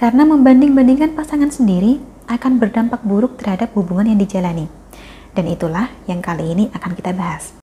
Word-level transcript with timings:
Karena 0.00 0.24
membanding-bandingkan 0.24 1.12
pasangan 1.12 1.52
sendiri 1.52 2.00
akan 2.24 2.56
berdampak 2.56 3.04
buruk 3.04 3.36
terhadap 3.36 3.76
hubungan 3.76 4.08
yang 4.08 4.16
dijalani. 4.16 4.64
Dan 5.36 5.44
itulah 5.44 5.92
yang 6.08 6.24
kali 6.24 6.56
ini 6.56 6.72
akan 6.72 6.96
kita 6.96 7.12
bahas. 7.12 7.59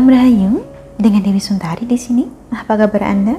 Salam 0.00 0.16
Rahayu 0.16 0.64
dengan 0.96 1.20
Dewi 1.20 1.44
Suntari 1.44 1.84
di 1.84 2.00
sini. 2.00 2.24
Apa 2.56 2.72
kabar 2.72 3.04
Anda? 3.04 3.36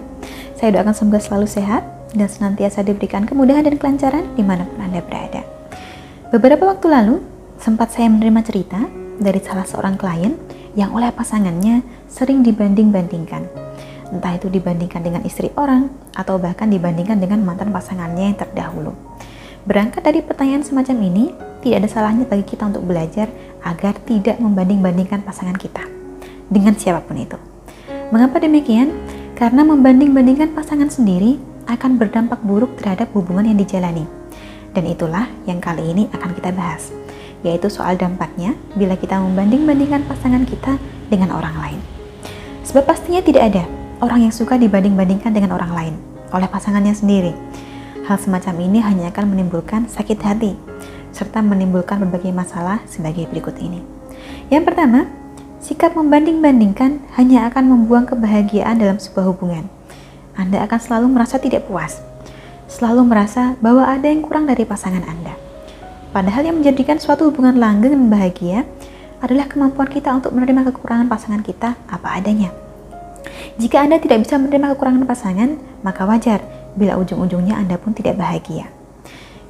Saya 0.54 0.78
doakan 0.78 0.94
semoga 0.94 1.18
selalu 1.18 1.50
sehat 1.50 1.82
dan 2.14 2.30
senantiasa 2.30 2.86
diberikan 2.86 3.26
kemudahan 3.26 3.66
dan 3.66 3.82
kelancaran 3.82 4.30
di 4.38 4.46
mana 4.46 4.70
pun 4.70 4.78
Anda 4.78 5.02
berada. 5.02 5.42
Beberapa 6.30 6.70
waktu 6.70 6.86
lalu, 6.86 7.18
sempat 7.58 7.98
saya 7.98 8.14
menerima 8.14 8.46
cerita 8.46 8.78
dari 9.18 9.42
salah 9.42 9.66
seorang 9.66 9.98
klien 9.98 10.38
yang 10.78 10.94
oleh 10.94 11.10
pasangannya 11.10 11.82
sering 12.06 12.46
dibanding-bandingkan. 12.46 13.42
Entah 14.14 14.38
itu 14.38 14.46
dibandingkan 14.46 15.02
dengan 15.02 15.26
istri 15.26 15.50
orang 15.58 15.90
atau 16.14 16.38
bahkan 16.38 16.70
dibandingkan 16.70 17.18
dengan 17.18 17.42
mantan 17.42 17.74
pasangannya 17.74 18.30
yang 18.30 18.38
terdahulu. 18.38 18.94
Berangkat 19.66 20.06
dari 20.06 20.22
pertanyaan 20.22 20.62
semacam 20.62 21.10
ini, 21.10 21.34
tidak 21.66 21.82
ada 21.82 21.90
salahnya 21.90 22.30
bagi 22.30 22.46
kita 22.46 22.70
untuk 22.70 22.86
belajar 22.86 23.34
agar 23.66 23.98
tidak 24.06 24.38
membanding-bandingkan 24.38 25.26
pasangan 25.26 25.58
kita 25.58 26.01
dengan 26.52 26.76
siapa 26.76 27.00
pun 27.08 27.16
itu. 27.16 27.40
Mengapa 28.12 28.44
demikian? 28.44 28.92
Karena 29.40 29.64
membanding-bandingkan 29.64 30.52
pasangan 30.52 30.92
sendiri 30.92 31.40
akan 31.66 31.96
berdampak 31.96 32.44
buruk 32.44 32.76
terhadap 32.78 33.10
hubungan 33.16 33.48
yang 33.48 33.58
dijalani. 33.58 34.04
Dan 34.76 34.86
itulah 34.86 35.32
yang 35.48 35.64
kali 35.64 35.96
ini 35.96 36.12
akan 36.12 36.36
kita 36.36 36.52
bahas, 36.52 36.92
yaitu 37.42 37.72
soal 37.72 37.96
dampaknya 37.96 38.54
bila 38.76 39.00
kita 39.00 39.18
membanding-bandingkan 39.18 40.04
pasangan 40.06 40.44
kita 40.44 40.76
dengan 41.08 41.32
orang 41.32 41.56
lain. 41.58 41.80
Sebab 42.68 42.84
pastinya 42.86 43.24
tidak 43.24 43.56
ada 43.56 43.64
orang 44.04 44.30
yang 44.30 44.34
suka 44.36 44.60
dibanding-bandingkan 44.60 45.32
dengan 45.32 45.56
orang 45.56 45.72
lain 45.72 45.96
oleh 46.36 46.48
pasangannya 46.52 46.94
sendiri. 46.94 47.34
Hal 48.06 48.20
semacam 48.20 48.56
ini 48.60 48.80
hanya 48.84 49.10
akan 49.10 49.32
menimbulkan 49.32 49.88
sakit 49.88 50.20
hati 50.20 50.52
serta 51.12 51.44
menimbulkan 51.44 52.00
berbagai 52.08 52.32
masalah 52.32 52.80
sebagai 52.88 53.28
berikut 53.28 53.60
ini. 53.60 53.84
Yang 54.48 54.72
pertama, 54.72 55.08
Sikap 55.62 55.94
membanding-bandingkan 55.94 57.06
hanya 57.22 57.46
akan 57.46 57.70
membuang 57.70 58.10
kebahagiaan 58.10 58.82
dalam 58.82 58.98
sebuah 58.98 59.30
hubungan. 59.30 59.70
Anda 60.34 60.66
akan 60.66 60.80
selalu 60.82 61.14
merasa 61.14 61.38
tidak 61.38 61.70
puas, 61.70 62.02
selalu 62.66 63.06
merasa 63.06 63.54
bahwa 63.62 63.86
ada 63.86 64.10
yang 64.10 64.26
kurang 64.26 64.50
dari 64.50 64.66
pasangan 64.66 65.06
Anda. 65.06 65.38
Padahal 66.10 66.50
yang 66.50 66.58
menjadikan 66.58 66.98
suatu 66.98 67.30
hubungan 67.30 67.62
langgeng 67.62 67.94
dan 67.94 68.10
bahagia 68.10 68.66
adalah 69.22 69.46
kemampuan 69.46 69.86
kita 69.86 70.10
untuk 70.10 70.34
menerima 70.34 70.74
kekurangan 70.74 71.06
pasangan 71.06 71.46
kita 71.46 71.78
apa 71.86 72.10
adanya. 72.10 72.50
Jika 73.62 73.86
Anda 73.86 74.02
tidak 74.02 74.26
bisa 74.26 74.42
menerima 74.42 74.74
kekurangan 74.74 75.06
pasangan, 75.06 75.62
maka 75.86 76.10
wajar 76.10 76.42
bila 76.74 76.98
ujung-ujungnya 76.98 77.54
Anda 77.54 77.78
pun 77.78 77.94
tidak 77.94 78.18
bahagia. 78.18 78.66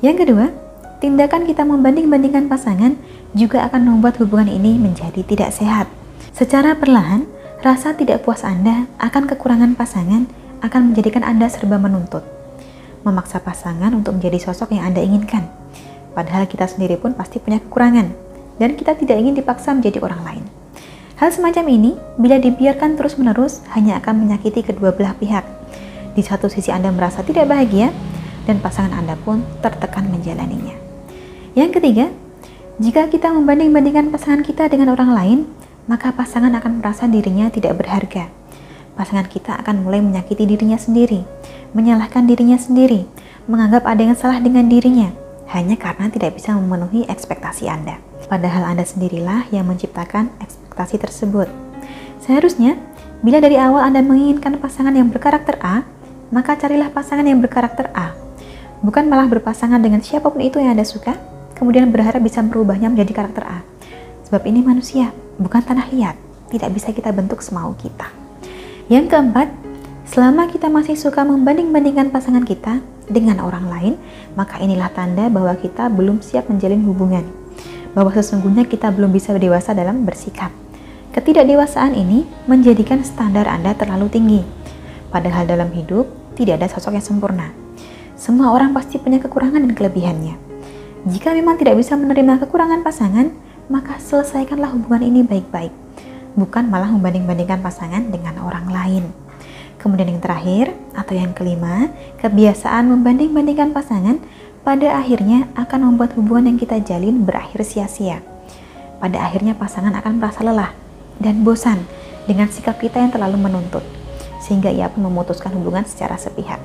Yang 0.03 0.27
kedua, 0.27 0.51
tindakan 0.99 1.47
kita 1.47 1.63
membanding-bandingkan 1.63 2.51
pasangan 2.51 2.99
juga 3.31 3.63
akan 3.71 3.95
membuat 3.95 4.19
hubungan 4.19 4.51
ini 4.51 4.75
menjadi 4.75 5.23
tidak 5.23 5.55
sehat. 5.55 6.00
Secara 6.31 6.77
perlahan, 6.77 7.25
rasa 7.65 7.97
tidak 7.97 8.25
puas 8.25 8.45
Anda 8.45 8.85
akan 9.01 9.29
kekurangan 9.29 9.73
pasangan 9.73 10.29
akan 10.61 10.93
menjadikan 10.93 11.25
Anda 11.25 11.49
serba 11.49 11.81
menuntut. 11.81 12.21
Memaksa 13.01 13.41
pasangan 13.41 13.93
untuk 13.97 14.21
menjadi 14.21 14.37
sosok 14.49 14.77
yang 14.77 14.93
Anda 14.93 15.01
inginkan. 15.01 15.49
Padahal 16.13 16.45
kita 16.45 16.69
sendiri 16.69 17.01
pun 17.01 17.17
pasti 17.17 17.41
punya 17.41 17.57
kekurangan 17.57 18.13
dan 18.61 18.77
kita 18.77 18.93
tidak 18.93 19.17
ingin 19.17 19.33
dipaksa 19.33 19.73
menjadi 19.73 20.03
orang 20.05 20.21
lain. 20.21 20.45
Hal 21.21 21.29
semacam 21.29 21.65
ini, 21.69 21.91
bila 22.17 22.41
dibiarkan 22.41 22.97
terus-menerus, 22.97 23.61
hanya 23.77 24.01
akan 24.01 24.25
menyakiti 24.25 24.65
kedua 24.65 24.89
belah 24.93 25.13
pihak. 25.13 25.45
Di 26.17 26.25
satu 26.25 26.49
sisi 26.49 26.73
Anda 26.73 26.89
merasa 26.89 27.21
tidak 27.21 27.45
bahagia, 27.45 27.93
dan 28.49 28.57
pasangan 28.57 28.97
Anda 28.97 29.13
pun 29.21 29.45
tertekan 29.61 30.09
menjalaninya. 30.09 30.73
Yang 31.53 31.77
ketiga, 31.77 32.05
jika 32.81 33.05
kita 33.05 33.29
membanding-bandingkan 33.29 34.09
pasangan 34.09 34.41
kita 34.41 34.65
dengan 34.65 34.97
orang 34.97 35.13
lain, 35.13 35.39
maka 35.91 36.15
pasangan 36.15 36.55
akan 36.55 36.79
merasa 36.79 37.03
dirinya 37.03 37.51
tidak 37.51 37.83
berharga. 37.83 38.31
Pasangan 38.95 39.27
kita 39.27 39.59
akan 39.59 39.83
mulai 39.83 39.99
menyakiti 39.99 40.47
dirinya 40.47 40.79
sendiri, 40.79 41.27
menyalahkan 41.75 42.23
dirinya 42.23 42.55
sendiri, 42.55 43.03
menganggap 43.51 43.83
ada 43.83 43.99
yang 43.99 44.15
salah 44.15 44.39
dengan 44.39 44.71
dirinya, 44.71 45.11
hanya 45.51 45.75
karena 45.75 46.07
tidak 46.07 46.39
bisa 46.39 46.55
memenuhi 46.55 47.03
ekspektasi 47.11 47.67
Anda. 47.67 47.99
Padahal 48.31 48.71
Anda 48.71 48.87
sendirilah 48.87 49.51
yang 49.51 49.67
menciptakan 49.67 50.31
ekspektasi 50.39 50.95
tersebut. 50.95 51.51
Seharusnya, 52.23 52.79
bila 53.19 53.43
dari 53.43 53.59
awal 53.59 53.91
Anda 53.91 53.99
menginginkan 53.99 54.63
pasangan 54.63 54.95
yang 54.95 55.11
berkarakter 55.11 55.59
A, 55.59 55.83
maka 56.31 56.55
carilah 56.55 56.87
pasangan 56.87 57.27
yang 57.27 57.43
berkarakter 57.43 57.91
A. 57.91 58.15
Bukan 58.79 59.11
malah 59.11 59.27
berpasangan 59.27 59.83
dengan 59.83 59.99
siapa 59.99 60.31
pun 60.31 60.39
itu 60.39 60.55
yang 60.55 60.71
Anda 60.71 60.87
suka, 60.87 61.19
kemudian 61.59 61.91
berharap 61.91 62.23
bisa 62.23 62.39
merubahnya 62.39 62.87
menjadi 62.87 63.11
karakter 63.11 63.43
A. 63.43 63.59
Sebab 64.31 64.47
ini 64.47 64.63
manusia, 64.63 65.11
bukan 65.43 65.59
tanah 65.59 65.91
liat, 65.91 66.15
tidak 66.55 66.71
bisa 66.71 66.95
kita 66.95 67.11
bentuk 67.11 67.43
semau 67.43 67.75
kita. 67.75 68.07
Yang 68.87 69.11
keempat, 69.11 69.51
selama 70.07 70.47
kita 70.47 70.71
masih 70.71 70.95
suka 70.95 71.27
membanding-bandingkan 71.27 72.15
pasangan 72.15 72.47
kita 72.47 72.79
dengan 73.11 73.43
orang 73.43 73.67
lain, 73.67 73.93
maka 74.39 74.55
inilah 74.63 74.87
tanda 74.95 75.27
bahwa 75.27 75.51
kita 75.59 75.91
belum 75.91 76.23
siap 76.23 76.47
menjalin 76.47 76.79
hubungan. 76.87 77.27
Bahwa 77.91 78.07
sesungguhnya 78.15 78.63
kita 78.71 78.87
belum 78.95 79.11
bisa 79.11 79.35
dewasa 79.35 79.75
dalam 79.75 80.07
bersikap. 80.07 80.55
Ketidakdewasaan 81.11 81.91
ini 81.91 82.23
menjadikan 82.47 83.03
standar 83.03 83.51
Anda 83.51 83.75
terlalu 83.75 84.07
tinggi. 84.07 84.41
Padahal 85.11 85.43
dalam 85.43 85.75
hidup 85.75 86.07
tidak 86.39 86.63
ada 86.63 86.71
sosok 86.71 86.95
yang 86.95 87.03
sempurna. 87.03 87.51
Semua 88.15 88.55
orang 88.55 88.71
pasti 88.71 88.95
punya 88.95 89.19
kekurangan 89.19 89.59
dan 89.59 89.75
kelebihannya. 89.75 90.39
Jika 91.03 91.35
memang 91.35 91.59
tidak 91.59 91.83
bisa 91.83 91.99
menerima 91.99 92.47
kekurangan 92.47 92.79
pasangan, 92.79 93.50
maka 93.71 93.95
selesaikanlah 94.03 94.75
hubungan 94.75 95.07
ini 95.07 95.23
baik-baik, 95.23 95.71
bukan 96.35 96.67
malah 96.67 96.91
membanding-bandingkan 96.91 97.63
pasangan 97.63 98.03
dengan 98.11 98.43
orang 98.43 98.67
lain. 98.67 99.03
Kemudian 99.79 100.11
yang 100.11 100.21
terakhir 100.21 100.75
atau 100.91 101.15
yang 101.15 101.31
kelima, 101.31 101.87
kebiasaan 102.19 102.91
membanding-bandingkan 102.91 103.71
pasangan 103.71 104.19
pada 104.61 104.99
akhirnya 104.99 105.47
akan 105.55 105.87
membuat 105.87 106.13
hubungan 106.19 106.53
yang 106.53 106.59
kita 106.59 106.83
jalin 106.83 107.23
berakhir 107.23 107.63
sia-sia. 107.63 108.19
Pada 108.99 109.23
akhirnya 109.23 109.55
pasangan 109.55 109.95
akan 109.97 110.19
merasa 110.19 110.43
lelah 110.45 110.75
dan 111.17 111.41
bosan 111.41 111.81
dengan 112.27 112.51
sikap 112.51 112.77
kita 112.77 113.01
yang 113.01 113.09
terlalu 113.09 113.39
menuntut, 113.39 113.81
sehingga 114.43 114.69
ia 114.69 114.91
pun 114.91 115.07
memutuskan 115.07 115.55
hubungan 115.55 115.87
secara 115.87 116.19
sepihak. 116.19 116.59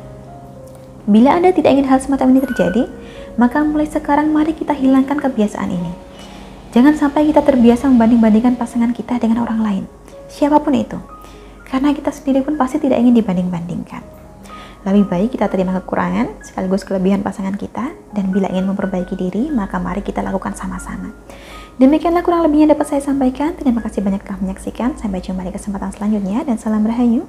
Bila 1.07 1.39
Anda 1.39 1.55
tidak 1.55 1.71
ingin 1.71 1.87
hal 1.87 2.03
semacam 2.03 2.35
ini 2.35 2.41
terjadi, 2.51 2.83
maka 3.39 3.63
mulai 3.63 3.87
sekarang 3.87 4.35
mari 4.35 4.53
kita 4.53 4.75
hilangkan 4.75 5.23
kebiasaan 5.23 5.71
ini 5.71 6.07
Jangan 6.77 6.93
sampai 6.93 7.33
kita 7.33 7.41
terbiasa 7.41 7.89
membanding-bandingkan 7.89 8.61
pasangan 8.61 8.93
kita 8.93 9.17
dengan 9.17 9.49
orang 9.49 9.65
lain, 9.65 9.85
siapa 10.29 10.61
pun 10.61 10.77
itu. 10.77 11.01
Karena 11.65 11.97
kita 11.97 12.13
sendiri 12.13 12.45
pun 12.45 12.61
pasti 12.61 12.77
tidak 12.77 13.01
ingin 13.01 13.17
dibanding-bandingkan. 13.17 14.05
Lebih 14.85 15.09
baik 15.09 15.33
kita 15.33 15.49
terima 15.49 15.73
kekurangan 15.81 16.45
sekaligus 16.45 16.85
kelebihan 16.85 17.25
pasangan 17.25 17.57
kita 17.57 17.97
dan 18.13 18.29
bila 18.29 18.53
ingin 18.53 18.69
memperbaiki 18.69 19.17
diri, 19.17 19.49
maka 19.49 19.81
mari 19.81 20.05
kita 20.05 20.21
lakukan 20.21 20.53
sama-sama. 20.53 21.17
Demikianlah 21.81 22.21
kurang 22.21 22.45
lebihnya 22.45 22.77
dapat 22.77 22.93
saya 22.93 23.01
sampaikan. 23.01 23.57
Terima 23.57 23.81
kasih 23.81 24.05
banyak 24.05 24.21
telah 24.21 24.37
menyaksikan. 24.45 25.01
Sampai 25.01 25.25
jumpa 25.25 25.49
di 25.49 25.57
kesempatan 25.57 25.97
selanjutnya 25.97 26.45
dan 26.45 26.61
salam 26.61 26.85
rahayu. 26.85 27.25